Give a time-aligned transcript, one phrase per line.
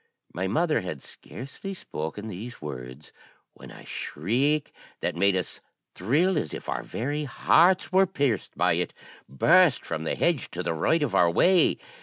[0.33, 3.13] My mother had scarcely spoken these words,
[3.53, 5.61] when a shriek, that made us
[5.93, 8.95] thrill as if our very hearts were pierced by it,
[9.29, 11.77] burst from the hedge to the right of our way.